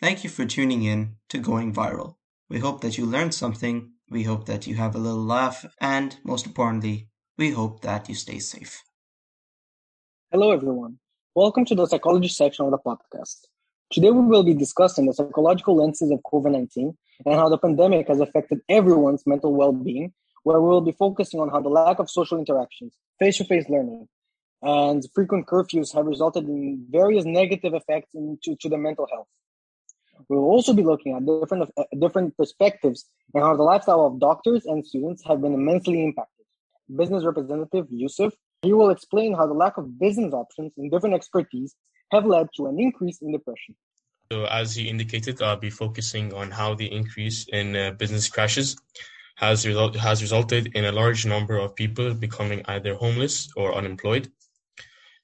[0.00, 2.14] Thank you for tuning in to Going Viral.
[2.48, 6.16] We hope that you learned something, we hope that you have a little laugh, and
[6.22, 8.80] most importantly, we hope that you stay safe.
[10.30, 11.00] Hello, everyone.
[11.34, 13.46] Welcome to the psychology section of the podcast.
[13.90, 16.96] Today, we will be discussing the psychological lenses of COVID 19
[17.26, 20.12] and how the pandemic has affected everyone's mental well being,
[20.44, 23.68] where we will be focusing on how the lack of social interactions, face to face
[23.68, 24.06] learning,
[24.62, 29.26] and frequent curfews have resulted in various negative effects into, to the mental health.
[30.28, 34.20] We will also be looking at different, uh, different perspectives and how the lifestyle of
[34.20, 36.46] doctors and students have been immensely impacted.
[36.94, 41.74] Business representative Yusuf, he will explain how the lack of business options and different expertise
[42.10, 43.76] have led to an increase in depression.
[44.32, 48.76] So, as he indicated, I'll be focusing on how the increase in uh, business crashes
[49.36, 54.30] has, result- has resulted in a large number of people becoming either homeless or unemployed.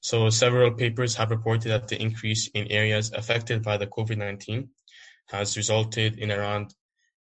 [0.01, 4.71] So, several papers have reported that the increase in areas affected by the COVID 19
[5.29, 6.75] has resulted in around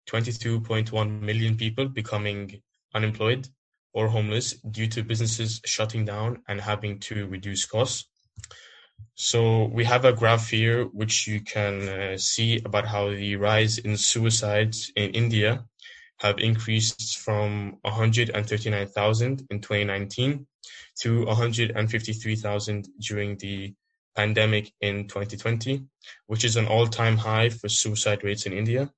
[0.09, 2.61] 22.1 million people becoming
[2.95, 3.49] unemployed
[3.93, 8.09] or homeless due to businesses shutting down and having to reduce costs.
[9.15, 13.79] So we have a graph here which you can uh, see about how the rise
[13.79, 15.65] in suicides in India
[16.21, 20.47] have increased from 139,000 in 2019
[21.01, 23.75] to 153,000 during the
[24.19, 25.85] pandemic in 2020,
[26.27, 28.91] which is an all-time high for suicide rates in India.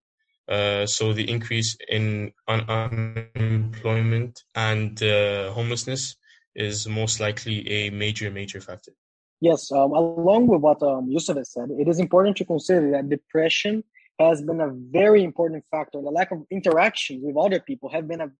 [0.48, 6.16] Uh, so the increase in un- unemployment and uh, homelessness
[6.54, 8.92] is most likely a major, major factor.
[9.40, 13.08] Yes, um, along with what um, Yusuf has said, it is important to consider that
[13.08, 13.84] depression
[14.18, 15.98] has been a very important factor.
[16.00, 18.30] The lack of interactions with other people have been a,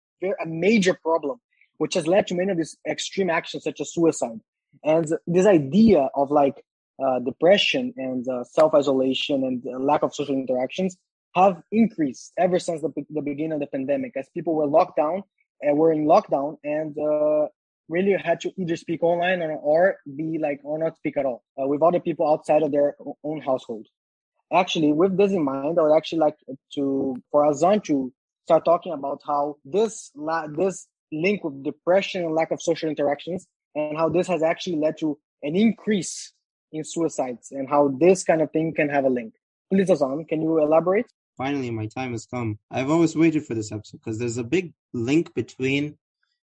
[0.45, 1.37] a major problem,
[1.79, 4.41] which has led to many of these extreme actions such as suicide.
[4.85, 6.57] And this idea of like
[7.05, 10.97] uh, depression and uh, self isolation and lack of social interactions
[11.35, 14.13] have increased ever since the, the beginning of the pandemic.
[14.17, 15.23] As people were locked down
[15.63, 17.47] and were in lockdown and uh,
[17.89, 21.45] really had to either speak online or, or be like or not speak at all
[21.61, 23.87] uh, with other people outside of their own household.
[24.53, 26.37] Actually with this in mind i would actually like
[26.75, 28.13] to for azan to
[28.47, 33.47] start talking about how this la- this link with depression and lack of social interactions
[33.77, 36.33] and how this has actually led to an increase
[36.73, 39.35] in suicides and how this kind of thing can have a link
[39.71, 41.07] please azan can you elaborate
[41.41, 42.59] finally my time has come.
[42.71, 45.97] I've always waited for this episode because there's a big link between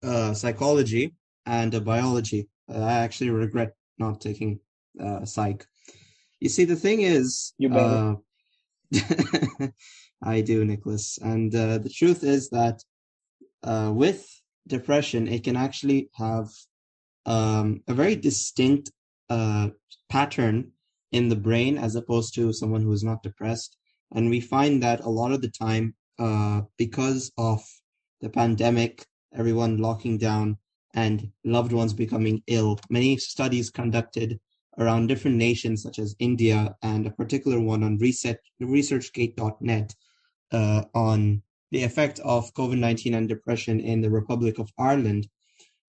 [0.01, 1.13] uh, psychology
[1.45, 2.49] and uh, biology.
[2.67, 4.59] Uh, I actually regret not taking
[4.99, 5.67] uh, psych.
[6.39, 8.17] You see, the thing is, you better.
[8.95, 9.67] Uh,
[10.35, 11.19] I do, Nicolas.
[11.21, 12.83] And uh, the truth is that
[13.61, 14.27] uh, with
[14.67, 16.47] depression, it can actually have
[17.27, 18.91] um, a very distinct
[20.09, 20.71] pattern
[21.11, 23.77] in the brain as opposed to someone who is not depressed.
[24.13, 27.61] And we find that a lot of the time, uh, because of
[28.21, 30.57] the pandemic, everyone locking down
[30.93, 34.39] and loved ones becoming ill, many studies conducted
[34.77, 39.93] around different nations, such as India, and a particular one on research, ResearchGate.net
[40.51, 41.41] uh, on
[41.71, 45.27] the effect of COVID 19 and depression in the Republic of Ireland,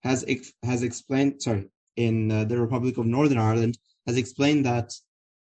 [0.04, 4.92] has, ex- has explained, sorry, in uh, the Republic of Northern Ireland, has explained that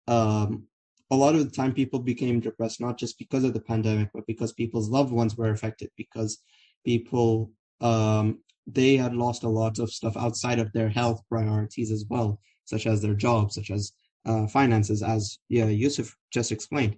[0.07, 0.65] um,
[1.11, 4.27] a lot of the time people became depressed not just because of the pandemic but
[4.27, 6.43] because people's loved ones were affected because
[6.85, 7.51] people
[7.81, 12.41] um, they had lost a lot of stuff outside of their health priorities as well
[12.65, 13.93] such as their jobs such as
[14.27, 16.97] uh, finances as yeah yusuf just explained.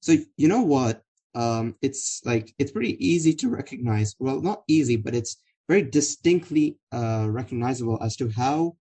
[0.00, 1.02] So you know what?
[1.34, 5.36] Um, it's like it's pretty easy to recognize well not easy but it's
[5.68, 8.74] very distinctly uh, recognizable as to how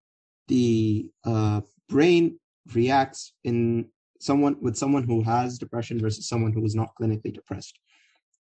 [0.48, 2.40] the uh, brain
[2.74, 3.90] reacts in
[4.20, 7.78] someone with someone who has depression versus someone who is not clinically depressed.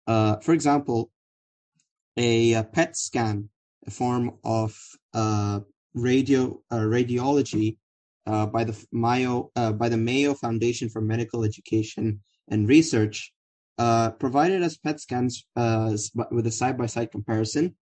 [0.07, 1.09] Uh, for example,
[2.17, 3.49] a, a, PET scan,
[3.85, 4.77] a form of
[5.13, 5.59] uh,
[5.95, 7.77] radio uh, radiology
[8.27, 13.33] uh, by the Mayo by the Mayo Foundation for Medical Education and Research,
[13.77, 17.75] provided us PET scans with a side by side comparison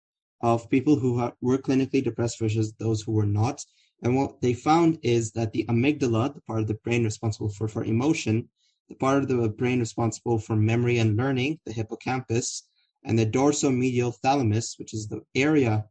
[0.43, 3.65] of people who were clinically depressed versus those who were not,
[4.03, 7.69] and what they found is that the amygdala, the part of the brain responsible for,
[7.69, 8.49] for emotion,
[8.89, 12.65] the part of the brain responsible for memory and learning, the hippocampus,
[13.05, 15.85] and the dorsomedial thalamus, which is the area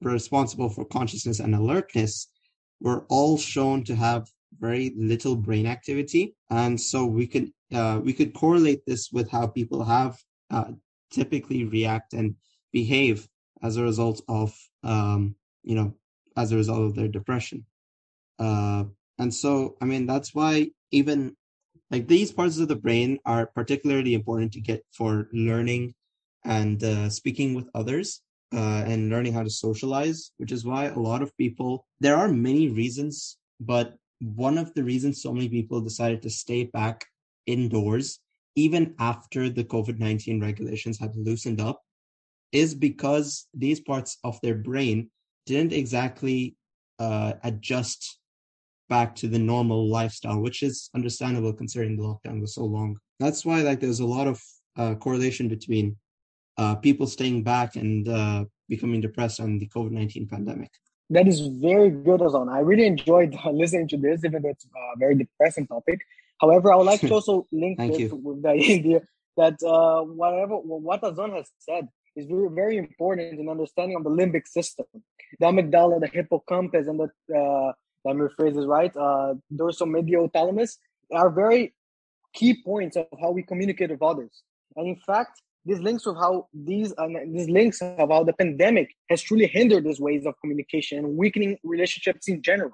[0.00, 2.28] responsible for consciousness and alertness,
[2.80, 4.28] were all shown to have
[4.58, 6.34] very little brain activity.
[6.50, 10.16] And so we could uh, we could correlate this with how people have
[10.50, 10.72] uh,
[11.10, 12.36] typically react and
[12.72, 13.28] behave
[13.66, 15.94] as a result of um, you know
[16.36, 17.64] as a result of their depression.
[18.38, 18.84] Uh,
[19.18, 21.34] and so, I mean, that's why even
[21.90, 25.94] like these parts of the brain are particularly important to get for learning
[26.44, 28.22] and uh, speaking with others
[28.52, 32.28] uh, and learning how to socialize, which is why a lot of people, there are
[32.28, 37.06] many reasons, but one of the reasons so many people decided to stay back
[37.46, 38.20] indoors,
[38.54, 41.82] even after the COVID 19 regulations had loosened up,
[42.52, 45.10] is because these parts of their brain
[45.46, 46.56] didn't exactly
[46.98, 48.18] uh, adjust
[48.88, 52.96] back to the normal lifestyle, which is understandable considering the lockdown was so long.
[53.18, 54.40] That's why like there's a lot of
[54.76, 55.96] uh, correlation between
[56.58, 60.70] uh, people staying back and uh, becoming depressed on the COVID nineteen pandemic.
[61.10, 62.52] That is very good, Ozan.
[62.52, 66.00] I really enjoyed listening to this, even though it's a very depressing topic.
[66.40, 68.20] However, I would like to also link this you.
[68.22, 69.02] with the idea
[69.36, 74.46] that uh, whatever what Ozan has said is very, important in understanding of the limbic
[74.46, 74.86] system.
[75.38, 77.72] The amygdala, the hippocampus, and the uh,
[78.04, 80.78] let me rephrase this right, uh, dorsomedial thalamus
[81.12, 81.74] are very
[82.32, 84.42] key points of how we communicate with others.
[84.76, 88.94] And in fact, these links with how these uh, these links of how the pandemic
[89.10, 92.72] has truly hindered these ways of communication and weakening relationships in general.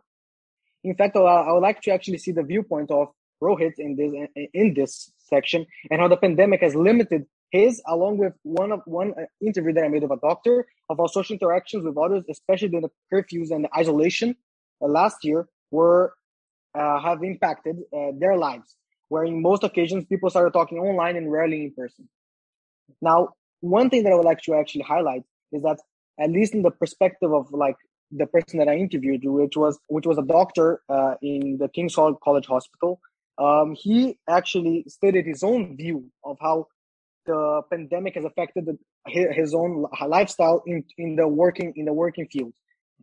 [0.84, 3.08] In fact, uh, I would like to actually see the viewpoint of
[3.42, 4.12] Rohit in this
[4.52, 9.12] in this section and how the pandemic has limited his, along with one of one
[9.16, 12.68] uh, interview that I made of a doctor of our social interactions with others, especially
[12.68, 14.34] during the curfews and the isolation
[14.80, 16.14] uh, last year, were
[16.74, 18.74] uh, have impacted uh, their lives.
[19.10, 22.08] Where in most occasions people started talking online and rarely in person.
[23.02, 25.22] Now, one thing that I would like to actually highlight
[25.52, 25.78] is that
[26.18, 27.76] at least in the perspective of like
[28.10, 31.94] the person that I interviewed, which was which was a doctor uh, in the King's
[31.94, 32.98] College Hospital,
[33.36, 36.68] um, he actually stated his own view of how
[37.26, 42.26] the pandemic has affected the, his own lifestyle in, in the working in the working
[42.28, 42.52] field.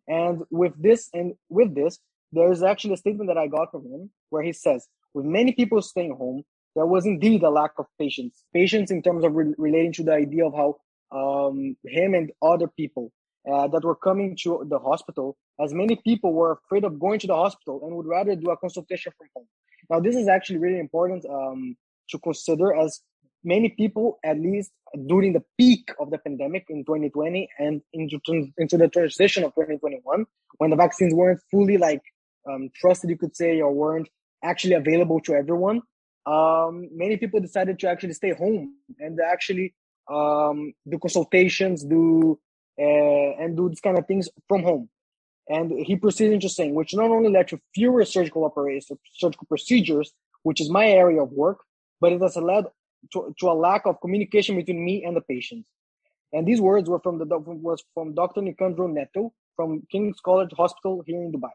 [0.08, 2.00] And with this and with this,
[2.32, 5.54] there is actually a statement that I got from him where he says, with many
[5.54, 6.44] people staying home,
[6.76, 8.44] there was indeed a lack of patients.
[8.54, 10.78] Patients in terms of re- relating to the idea of how
[11.12, 13.12] um, him and other people
[13.52, 17.28] uh, that were coming to the hospital, as many people were afraid of going to
[17.28, 19.48] the hospital and would rather do a consultation from home.
[19.90, 21.76] Now, this is actually really important um,
[22.12, 23.02] to consider as
[23.44, 24.72] many people, at least
[25.08, 28.20] during the peak of the pandemic in 2020 and into,
[28.58, 30.26] into the transition of 2021,
[30.58, 32.02] when the vaccines weren't fully like
[32.50, 34.10] um, trusted, you could say, or weren't
[34.44, 35.82] actually available to everyone,
[36.26, 39.74] um, many people decided to actually stay home and actually
[40.10, 42.40] um, do consultations, do
[42.80, 44.90] uh, and do these kind of things from home.
[45.48, 50.14] And he proceeded into saying, which not only led to fewer surgical operations, surgical procedures,
[50.44, 51.60] which is my area of work,
[52.00, 52.66] but it has led
[53.14, 55.66] to, to a lack of communication between me and the patient.
[56.32, 58.42] And these words were from the was from Dr.
[58.42, 61.52] Nicandro Neto from King's College Hospital here in Dubai.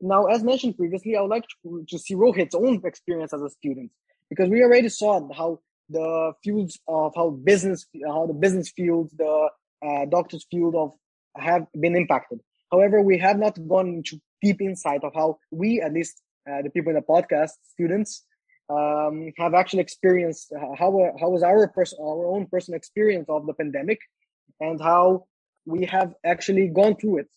[0.00, 3.50] Now, as mentioned previously, I would like to, to see Rohit's own experience as a
[3.50, 3.90] student
[4.28, 9.50] because we already saw how the fields of how business, how the business field, the
[9.86, 10.92] uh, doctor's field of
[11.36, 12.40] have been impacted.
[12.70, 16.70] However, we have not gone into deep insight of how we, at least uh, the
[16.70, 18.24] people in the podcast, students,
[18.76, 20.46] um, have actually experienced
[20.80, 20.90] how
[21.20, 21.62] how was our
[22.08, 24.00] our own personal experience of the pandemic,
[24.66, 25.06] and how
[25.74, 27.30] we have actually gone through it.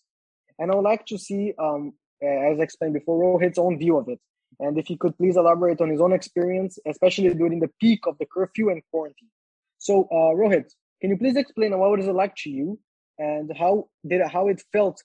[0.60, 1.84] And I would like to see, um,
[2.24, 4.20] as explained before, Rohit's own view of it.
[4.60, 8.18] And if he could please elaborate on his own experience, especially during the peak of
[8.20, 9.32] the curfew and quarantine.
[9.80, 10.68] So, uh, Rohit,
[11.02, 12.80] can you please explain what was it like to you,
[13.18, 13.74] and how
[14.08, 15.04] did it, how it felt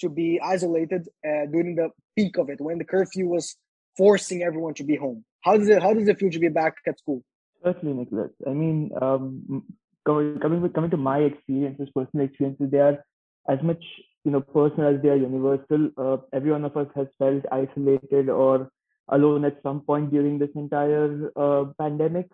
[0.00, 3.56] to be isolated uh, during the peak of it when the curfew was
[3.96, 5.24] forcing everyone to be home?
[5.42, 7.22] How does it how does feel to be back at school?
[7.64, 8.30] Certainly, Nicolas.
[8.46, 9.64] I mean, um,
[10.06, 13.04] coming coming coming to my experiences, personal experiences, they are
[13.48, 13.82] as much
[14.24, 15.90] you know personal as they are universal.
[15.96, 18.70] Uh, every one of us has felt isolated or
[19.08, 22.28] alone at some point during this entire uh, pandemic.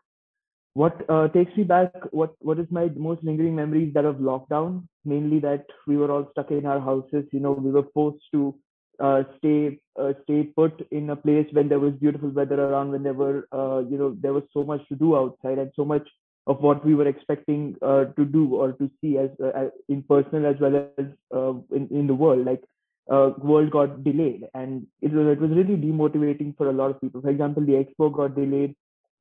[0.73, 4.89] What uh, takes me back, what what is my most lingering memories that of lockdown,
[5.05, 7.25] mainly that we were all stuck in our houses.
[7.33, 8.59] You know, we were forced to
[9.01, 13.03] uh, stay uh, stay put in a place when there was beautiful weather around when
[13.03, 16.07] there were uh, you know there was so much to do outside and so much
[16.47, 20.47] of what we were expecting uh, to do or to see as uh, in personal
[20.47, 22.45] as well as uh, in, in the world.
[22.45, 22.63] Like
[23.09, 27.21] world got delayed and it was it was really demotivating for a lot of people.
[27.21, 28.75] For example the expo got delayed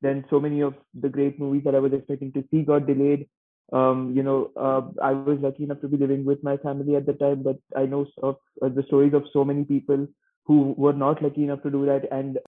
[0.04, 3.26] then so many of the great movies that i was expecting to see got delayed
[3.72, 6.96] um, you know, uh, I was lucky enough to be living with my family at
[6.96, 10.06] the time, but I know of uh, the stories of so many people
[10.44, 12.38] who were not lucky enough to do that and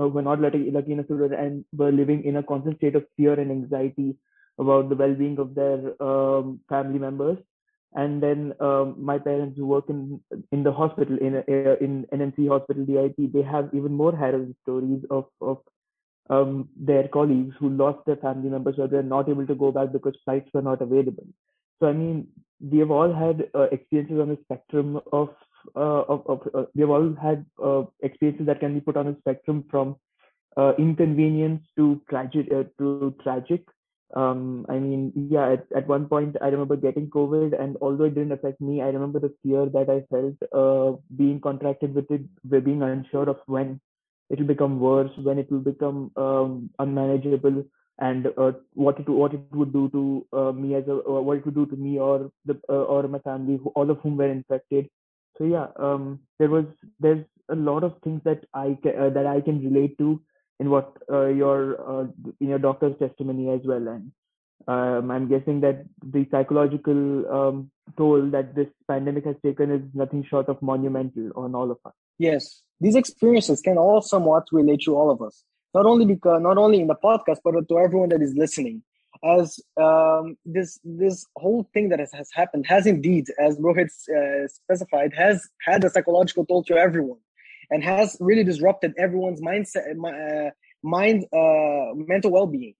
[0.00, 2.76] uh, were not lucky, lucky enough to do that and were living in a constant
[2.78, 4.16] state of fear and anxiety
[4.58, 7.38] about the well-being of their um, family members.
[7.94, 10.20] And then um, my parents who work in
[10.52, 15.02] in the hospital in uh, in NMC hospital DIP, they have even more harrowing stories
[15.10, 15.58] of of
[16.30, 19.92] um, their colleagues who lost their family members or they're not able to go back
[19.92, 21.26] because flights were not available.
[21.80, 22.28] So I mean,
[22.60, 25.30] we have all had uh, experiences on the spectrum of
[25.76, 29.08] uh, of, of uh, we have all had uh, experiences that can be put on
[29.08, 29.96] a spectrum from
[30.56, 33.64] uh, inconvenience to tragic uh, to tragic.
[34.16, 38.14] Um, I mean, yeah, at, at one point I remember getting COVID, and although it
[38.14, 42.22] didn't affect me, I remember the fear that I felt being contracted with it,
[42.64, 43.80] being unsure of when
[44.30, 47.64] it will become worse, when it will become um, unmanageable,
[47.98, 51.38] and uh, what it what it would do to uh, me as a uh, what
[51.38, 54.30] it would do to me or the uh, or my family, all of whom were
[54.30, 54.88] infected.
[55.36, 56.64] So yeah, um, there was
[57.00, 60.20] there's a lot of things that I ca- uh, that I can relate to
[60.60, 64.12] in what uh, your in your doctor's testimony as well, and
[64.68, 70.24] um, I'm guessing that the psychological um, toll that this pandemic has taken is nothing
[70.28, 71.94] short of monumental on all of us.
[72.18, 75.44] Yes, these experiences can all somewhat relate to all of us
[75.74, 78.82] not only because not only in the podcast but to everyone that is listening.
[79.24, 84.46] As um, this this whole thing that has, has happened has indeed as rohit uh,
[84.46, 87.18] specified has had a psychological toll to everyone
[87.70, 90.50] and has really disrupted everyone's mindset uh,
[90.82, 92.74] mind uh, mental well-being.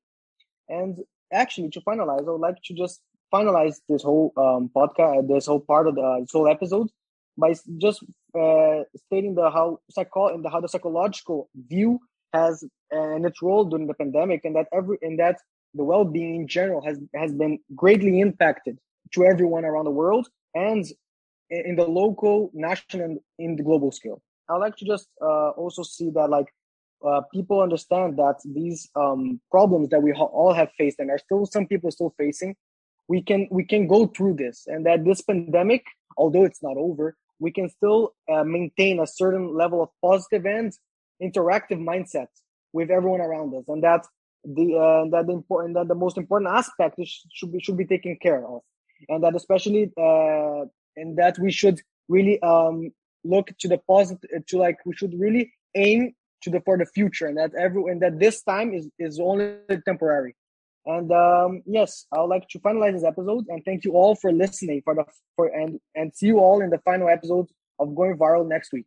[0.68, 0.98] And
[1.32, 3.00] actually to finalize i would like to just
[3.32, 6.88] finalize this whole um, podcast this whole part of the this whole episode
[7.36, 8.04] by just
[8.38, 12.00] uh, stating the how psycho and the, how the psychological view
[12.32, 15.36] has and its role during the pandemic and that every and that
[15.74, 18.78] the well-being in general has has been greatly impacted
[19.12, 20.84] to everyone around the world and
[21.50, 24.20] in the local national and in the global scale.
[24.50, 26.46] I like to just uh, also see that like
[27.06, 31.18] uh, people understand that these um, problems that we ha- all have faced and are
[31.18, 32.56] still some people still facing
[33.08, 35.84] we can we can go through this and that this pandemic
[36.16, 40.72] although it's not over we can still uh, maintain a certain level of positive and
[41.22, 42.28] interactive mindset
[42.72, 44.06] with everyone around us, and that
[44.44, 47.86] the uh, that the important that the most important aspect is, should be should be
[47.86, 48.62] taken care of,
[49.08, 50.64] and that especially uh,
[50.96, 52.90] and that we should really um
[53.24, 57.26] look to the positive to like we should really aim to the for the future,
[57.26, 59.54] and that every and that this time is is only
[59.84, 60.34] temporary.
[60.88, 64.32] And um, yes, I would like to finalize this episode and thank you all for
[64.32, 65.04] listening for the
[65.36, 67.46] for and and see you all in the final episode
[67.78, 68.86] of Going Viral next week.